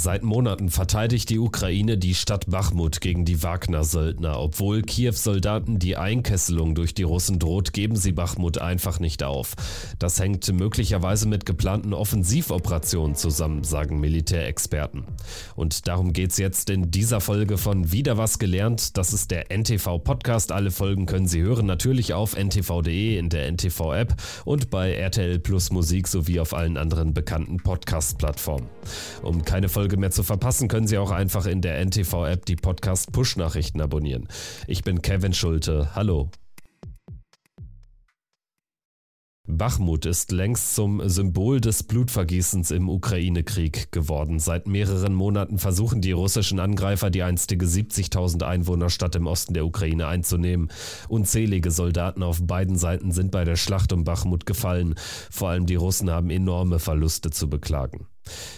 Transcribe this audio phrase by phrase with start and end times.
[0.00, 4.38] Seit Monaten verteidigt die Ukraine die Stadt Bachmut gegen die Wagner-Söldner.
[4.38, 9.56] Obwohl Kiew-Soldaten die Einkesselung durch die Russen droht, geben sie Bachmut einfach nicht auf.
[9.98, 15.02] Das hängt möglicherweise mit geplanten Offensivoperationen zusammen, sagen Militärexperten.
[15.56, 18.96] Und darum geht's jetzt in dieser Folge von Wieder was gelernt.
[18.96, 20.52] Das ist der NTV-Podcast.
[20.52, 25.72] Alle Folgen können Sie hören, natürlich auf ntv.de, in der NTV-App und bei RTL Plus
[25.72, 28.68] Musik sowie auf allen anderen bekannten Podcast-Plattformen.
[29.22, 33.80] Um keine Folge mehr zu verpassen, können Sie auch einfach in der NTV-App die Podcast-Push-Nachrichten
[33.80, 34.28] abonnieren.
[34.66, 35.94] Ich bin Kevin Schulte.
[35.94, 36.30] Hallo.
[39.50, 44.40] Bachmut ist längst zum Symbol des Blutvergießens im Ukraine-Krieg geworden.
[44.40, 50.06] Seit mehreren Monaten versuchen die russischen Angreifer, die einstige 70.000 Einwohnerstadt im Osten der Ukraine
[50.06, 50.70] einzunehmen.
[51.08, 54.96] Unzählige Soldaten auf beiden Seiten sind bei der Schlacht um Bachmut gefallen.
[55.30, 58.06] Vor allem die Russen haben enorme Verluste zu beklagen.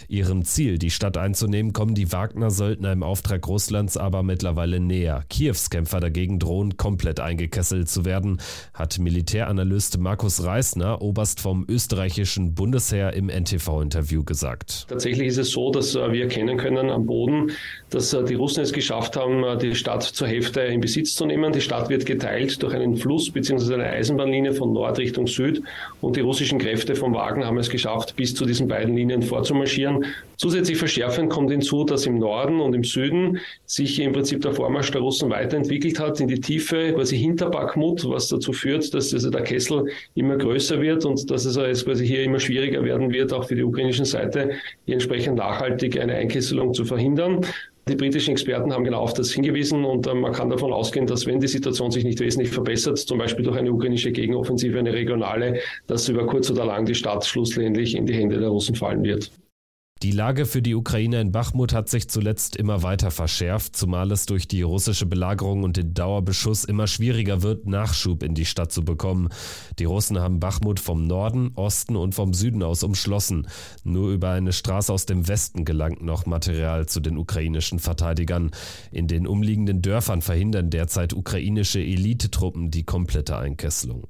[0.09, 5.25] Ihrem Ziel, die Stadt einzunehmen, kommen die Wagner-Söldner im Auftrag Russlands aber mittlerweile näher.
[5.29, 8.41] Kiews Kämpfer dagegen drohen, komplett eingekesselt zu werden,
[8.75, 14.87] hat Militäranalyst Markus Reisner, Oberst vom österreichischen Bundesheer, im NTV-Interview gesagt.
[14.89, 17.53] Tatsächlich ist es so, dass äh, wir erkennen können am Boden,
[17.91, 21.27] dass äh, die Russen es geschafft haben, äh, die Stadt zur Hälfte in Besitz zu
[21.27, 21.53] nehmen.
[21.53, 23.75] Die Stadt wird geteilt durch einen Fluss bzw.
[23.75, 25.63] eine Eisenbahnlinie von Nord Richtung Süd
[26.01, 29.60] und die russischen Kräfte vom Wagner haben es geschafft, bis zu diesen beiden Linien vorzumachen
[29.61, 30.05] marschieren.
[30.37, 34.91] Zusätzlich verschärfend kommt hinzu, dass im Norden und im Süden sich im Prinzip der Vormarsch
[34.91, 39.31] der Russen weiterentwickelt hat in die Tiefe, quasi hinter Bakhmut, was dazu führt, dass also
[39.31, 43.33] der Kessel immer größer wird und dass es jetzt quasi hier immer schwieriger werden wird,
[43.33, 44.51] auch für die ukrainische Seite,
[44.87, 47.45] hier entsprechend nachhaltig eine Einkesselung zu verhindern.
[47.91, 51.27] Die britischen Experten haben genau auf das hingewiesen und äh, man kann davon ausgehen, dass
[51.27, 55.59] wenn die Situation sich nicht wesentlich verbessert, zum Beispiel durch eine ukrainische Gegenoffensive, eine regionale,
[55.87, 59.31] dass über kurz oder lang die Stadt schlussendlich in die Hände der Russen fallen wird.
[60.03, 64.25] Die Lage für die Ukraine in Bachmut hat sich zuletzt immer weiter verschärft, zumal es
[64.25, 68.83] durch die russische Belagerung und den Dauerbeschuss immer schwieriger wird, Nachschub in die Stadt zu
[68.83, 69.29] bekommen.
[69.79, 73.47] Die Russen haben Bachmut vom Norden, Osten und vom Süden aus umschlossen.
[73.85, 78.53] Nur über eine Straße aus dem Westen gelangt noch Material zu den ukrainischen Verteidigern.
[78.91, 84.09] In den umliegenden Dörfern verhindern derzeit ukrainische Elitetruppen die komplette Einkesselung.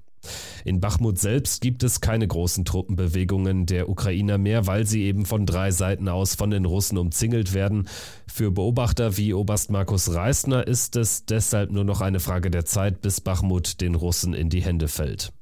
[0.65, 5.47] In Bachmut selbst gibt es keine großen Truppenbewegungen der Ukrainer mehr, weil sie eben von
[5.47, 7.89] drei Seiten aus von den Russen umzingelt werden.
[8.27, 13.01] Für Beobachter wie Oberst Markus Reisner ist es deshalb nur noch eine Frage der Zeit,
[13.01, 15.33] bis Bachmut den Russen in die Hände fällt.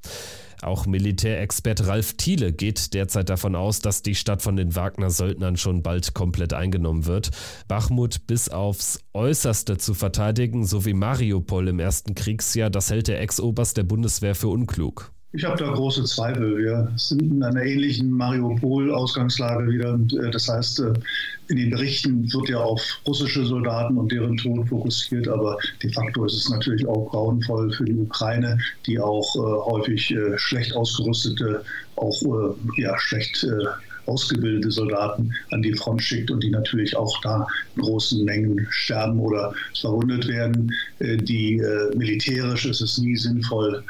[0.62, 5.82] Auch Militärexperte Ralf Thiele geht derzeit davon aus, dass die Stadt von den Wagner-Söldnern schon
[5.82, 7.30] bald komplett eingenommen wird.
[7.68, 13.20] Bachmut bis aufs Äußerste zu verteidigen, so wie Mariupol im ersten Kriegsjahr, das hält der
[13.20, 15.12] Ex-Oberst der Bundeswehr für unklug.
[15.32, 16.56] Ich habe da große Zweifel.
[16.56, 20.00] Wir sind in einer ähnlichen Mariupol-Ausgangslage wieder.
[20.24, 20.94] Äh, das heißt, äh,
[21.48, 26.24] in den Berichten wird ja auf russische Soldaten und deren Tod fokussiert, aber de facto
[26.24, 31.62] ist es natürlich auch grauenvoll für die Ukraine, die auch äh, häufig schlecht ausgerüstete,
[31.96, 32.22] auch
[32.78, 33.46] ja, schlecht
[34.08, 37.46] ausgebildete Soldaten an die Front schickt und die natürlich auch da
[37.76, 40.72] in großen Mengen sterben oder verwundet werden.
[41.00, 41.62] die
[41.94, 43.82] militärisch ist es nie sinnvoll,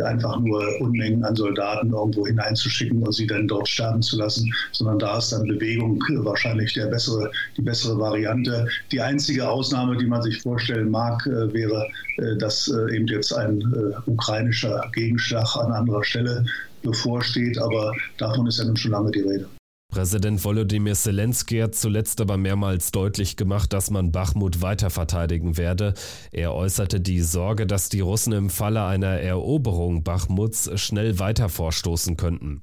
[0.00, 4.98] einfach nur Unmengen an Soldaten irgendwo hineinzuschicken und sie dann dort sterben zu lassen, sondern
[4.98, 8.66] da ist dann Bewegung wahrscheinlich der bessere, die bessere Variante.
[8.90, 11.88] Die einzige Ausnahme, die man sich vorstellen mag, äh, wäre,
[12.18, 13.62] äh, dass äh, eben jetzt ein
[14.06, 16.44] ukrainischer Gegenschlag an anderer Stelle
[16.82, 19.46] bevorsteht, aber davon ist ja nun schon lange die Rede.
[19.92, 25.92] Präsident Volodymyr Zelensky hat zuletzt aber mehrmals deutlich gemacht, dass man Bachmut weiter verteidigen werde.
[26.32, 32.16] Er äußerte die Sorge, dass die Russen im Falle einer Eroberung Bachmuts schnell weiter vorstoßen
[32.16, 32.62] könnten.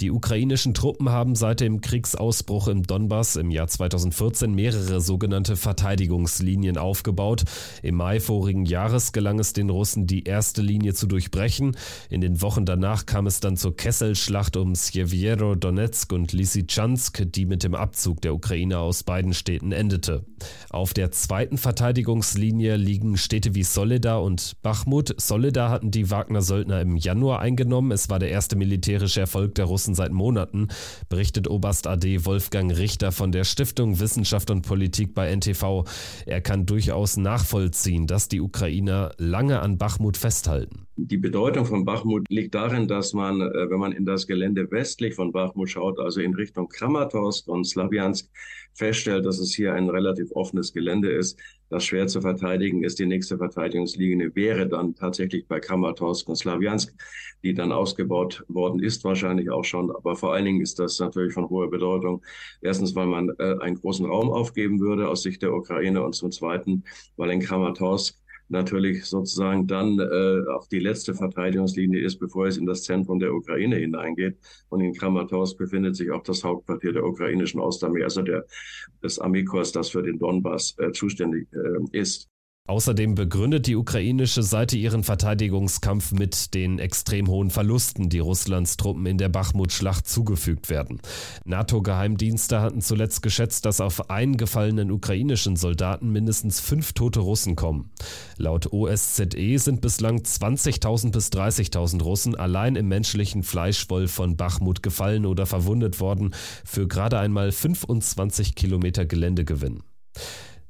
[0.00, 6.78] Die ukrainischen Truppen haben seit dem Kriegsausbruch im Donbass im Jahr 2014 mehrere sogenannte Verteidigungslinien
[6.78, 7.44] aufgebaut.
[7.82, 11.76] Im Mai vorigen Jahres gelang es den Russen, die erste Linie zu durchbrechen.
[12.08, 17.24] In den Wochen danach kam es dann zur Kesselschlacht um Sjeviero Donetsk und Lysychansk Lysychansk,
[17.32, 20.24] die mit dem Abzug der Ukrainer aus beiden Städten endete.
[20.70, 25.14] Auf der zweiten Verteidigungslinie liegen Städte wie Soledar und Bachmut.
[25.20, 27.92] Soledar hatten die Wagner-Söldner im Januar eingenommen.
[27.92, 30.68] Es war der erste militärische Erfolg der Russen seit Monaten,
[31.08, 35.84] berichtet Oberst AD Wolfgang Richter von der Stiftung Wissenschaft und Politik bei NTV.
[36.26, 40.81] Er kann durchaus nachvollziehen, dass die Ukrainer lange an Bachmut festhalten.
[40.96, 45.14] Die Bedeutung von Bachmut liegt darin, dass man, äh, wenn man in das Gelände westlich
[45.14, 48.28] von Bachmut schaut, also in Richtung Kramatorsk und Slawiansk,
[48.74, 51.38] feststellt, dass es hier ein relativ offenes Gelände ist,
[51.70, 52.98] das schwer zu verteidigen ist.
[52.98, 56.94] Die nächste Verteidigungslinie wäre dann tatsächlich bei Kramatorsk und Slawiansk,
[57.42, 59.90] die dann ausgebaut worden ist, wahrscheinlich auch schon.
[59.90, 62.22] Aber vor allen Dingen ist das natürlich von hoher Bedeutung.
[62.60, 66.30] Erstens, weil man äh, einen großen Raum aufgeben würde aus Sicht der Ukraine und zum
[66.30, 66.84] Zweiten,
[67.16, 68.21] weil in Kramatorsk
[68.52, 73.34] natürlich sozusagen dann äh, auch die letzte Verteidigungslinie ist, bevor es in das Zentrum der
[73.34, 74.38] Ukraine hineingeht.
[74.68, 78.44] Und in Kramatorsk befindet sich auch das Hauptquartier der ukrainischen Ostarmee, also der,
[79.02, 82.31] des Armeekorps, das für den Donbass äh, zuständig äh, ist.
[82.68, 89.04] Außerdem begründet die ukrainische Seite ihren Verteidigungskampf mit den extrem hohen Verlusten, die Russlands Truppen
[89.04, 91.00] in der Bachmut-Schlacht zugefügt werden.
[91.44, 97.90] NATO-Geheimdienste hatten zuletzt geschätzt, dass auf einen gefallenen ukrainischen Soldaten mindestens fünf tote Russen kommen.
[98.36, 105.26] Laut OSZE sind bislang 20.000 bis 30.000 Russen allein im menschlichen Fleischwolf von Bachmut gefallen
[105.26, 106.32] oder verwundet worden,
[106.64, 109.82] für gerade einmal 25 Kilometer Geländegewinn.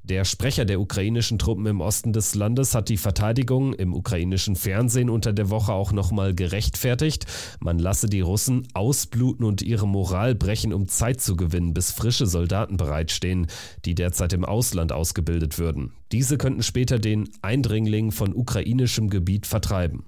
[0.04, 5.08] Der Sprecher der ukrainischen Truppen im Osten des Landes hat die Verteidigung im ukrainischen Fernsehen
[5.08, 7.26] unter der Woche auch nochmal gerechtfertigt.
[7.60, 12.26] Man lasse die Russen ausbluten und ihre Moral brechen, um Zeit zu gewinnen, bis frische
[12.26, 13.46] Soldaten bereitstehen,
[13.84, 15.92] die derzeit im Ausland ausgebildet würden.
[16.10, 20.04] Diese könnten später den Eindringling von ukrainischem Gebiet vertreiben.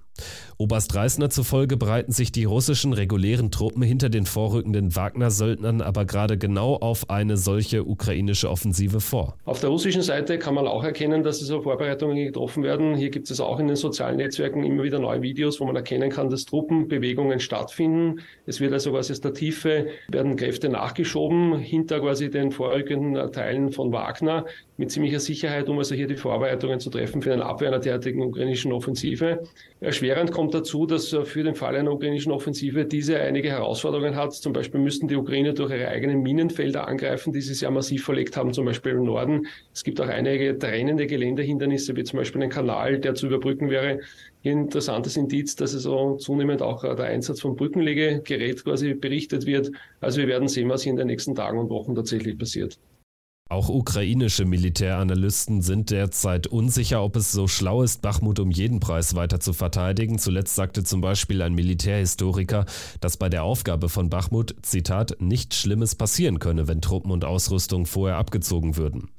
[0.56, 6.38] Oberst Reisner zufolge bereiten sich die russischen regulären Truppen hinter den vorrückenden Wagner-Söldnern aber gerade
[6.38, 9.36] genau auf eine solche ukrainische Offensive vor.
[9.44, 12.94] Auf der russischen Seite kann man auch erkennen, dass so Vorbereitungen getroffen werden.
[12.94, 16.10] Hier gibt es auch in den sozialen Netzwerken immer wieder neue Videos, wo man erkennen
[16.10, 18.20] kann, dass Truppenbewegungen stattfinden.
[18.46, 23.72] Es wird also quasi aus der Tiefe werden Kräfte nachgeschoben hinter quasi den vorrückenden Teilen
[23.72, 24.44] von Wagner
[24.76, 28.22] mit ziemlicher Sicherheit, um also hier die Vorbereitungen zu treffen für eine Abwehr einer derartigen
[28.22, 29.44] ukrainischen Offensive.
[29.80, 34.32] Erschwerend kommt dazu, dass äh, für den Fall einer ukrainischen Offensive diese einige Herausforderungen hat.
[34.32, 38.36] Zum Beispiel müssten die Ukraine durch ihre eigenen Minenfelder angreifen, die sie sehr massiv verlegt
[38.36, 39.46] haben, zum Beispiel im Norden.
[39.72, 44.00] Es gibt auch einige trennende Geländehindernisse, wie zum Beispiel ein Kanal, der zu überbrücken wäre.
[44.42, 48.94] Hier ein interessantes Indiz, dass es so zunehmend auch äh, der Einsatz von Brückenlegegerät quasi
[48.94, 49.70] berichtet wird.
[50.00, 52.76] Also wir werden sehen, was hier in den nächsten Tagen und Wochen tatsächlich passiert.
[53.50, 59.16] Auch ukrainische Militäranalysten sind derzeit unsicher, ob es so schlau ist, Bachmut um jeden Preis
[59.16, 60.18] weiter zu verteidigen.
[60.18, 62.64] Zuletzt sagte zum Beispiel ein Militärhistoriker,
[63.02, 67.84] dass bei der Aufgabe von Bachmut, Zitat, nichts Schlimmes passieren könne, wenn Truppen und Ausrüstung
[67.84, 69.10] vorher abgezogen würden.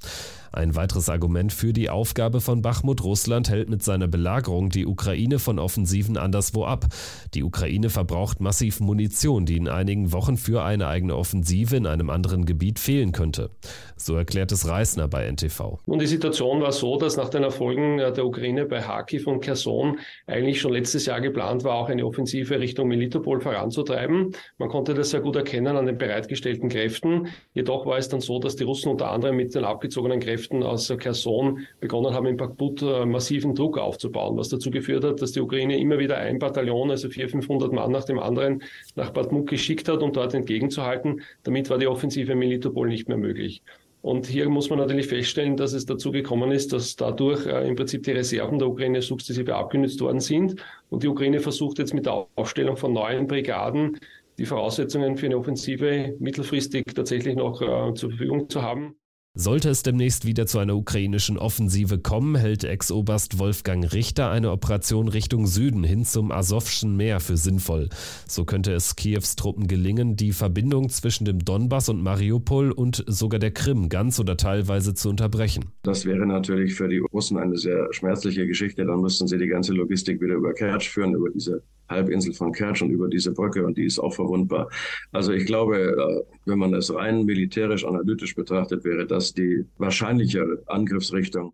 [0.56, 5.38] Ein weiteres Argument für die Aufgabe von Bachmut, Russland hält mit seiner Belagerung die Ukraine
[5.38, 6.86] von Offensiven anderswo ab.
[7.34, 12.08] Die Ukraine verbraucht massiv Munition, die in einigen Wochen für eine eigene Offensive in einem
[12.08, 13.50] anderen Gebiet fehlen könnte.
[13.96, 15.78] So erklärt es Reisner bei NTV.
[15.84, 19.98] Und die Situation war so, dass nach den Erfolgen der Ukraine bei Kharkiv und Kherson
[20.26, 24.32] eigentlich schon letztes Jahr geplant war, auch eine Offensive Richtung Melitopol voranzutreiben.
[24.56, 27.28] Man konnte das sehr gut erkennen an den bereitgestellten Kräften.
[27.52, 30.62] Jedoch war es dann so, dass die Russen unter anderem mit den abgezogenen Kräften Kräften
[30.62, 35.32] aus Kherson begonnen haben, in Bakhmut äh, massiven Druck aufzubauen, was dazu geführt hat, dass
[35.32, 38.62] die Ukraine immer wieder ein Bataillon, also 400, 500 Mann nach dem anderen,
[38.94, 41.22] nach Bakhmut geschickt hat, um dort entgegenzuhalten.
[41.42, 43.62] Damit war die Offensive in Melitopol nicht mehr möglich.
[44.02, 47.74] Und hier muss man natürlich feststellen, dass es dazu gekommen ist, dass dadurch äh, im
[47.74, 50.62] Prinzip die Reserven der Ukraine sukzessive abgenützt worden sind.
[50.90, 53.98] Und die Ukraine versucht jetzt mit der Aufstellung von neuen Brigaden
[54.38, 58.94] die Voraussetzungen für eine Offensive mittelfristig tatsächlich noch äh, zur Verfügung zu haben.
[59.38, 65.08] Sollte es demnächst wieder zu einer ukrainischen Offensive kommen, hält Ex-Oberst Wolfgang Richter eine Operation
[65.08, 67.90] Richtung Süden hin zum Asowschen Meer für sinnvoll.
[68.26, 73.38] So könnte es Kiews Truppen gelingen, die Verbindung zwischen dem Donbass und Mariupol und sogar
[73.38, 75.66] der Krim ganz oder teilweise zu unterbrechen.
[75.82, 78.86] Das wäre natürlich für die Russen eine sehr schmerzliche Geschichte.
[78.86, 82.82] Dann müssten sie die ganze Logistik wieder über Kertsch führen, über diese Halbinsel von Kertsch
[82.82, 84.68] und über diese Brücke und die ist auch verwundbar.
[85.12, 90.62] Also ich glaube, äh, wenn man es rein militärisch analytisch betrachtet, wäre das die wahrscheinlichere
[90.66, 91.52] Angriffsrichtung.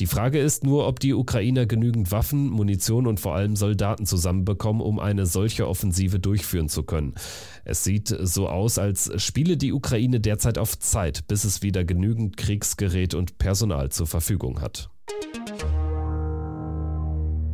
[0.00, 4.80] Die Frage ist nur, ob die Ukrainer genügend Waffen, Munition und vor allem Soldaten zusammenbekommen,
[4.80, 7.14] um eine solche Offensive durchführen zu können.
[7.64, 12.38] Es sieht so aus, als spiele die Ukraine derzeit auf Zeit, bis es wieder genügend
[12.38, 14.88] Kriegsgerät und Personal zur Verfügung hat.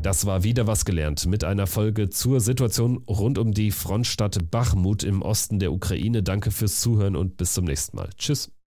[0.03, 5.03] Das war wieder was gelernt mit einer Folge zur Situation rund um die Frontstadt Bachmut
[5.03, 6.23] im Osten der Ukraine.
[6.23, 8.09] Danke fürs Zuhören und bis zum nächsten Mal.
[8.17, 8.53] Tschüss.